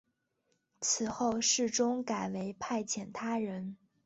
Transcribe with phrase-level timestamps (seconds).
[0.79, 3.77] 此后世宗改为派遣他人。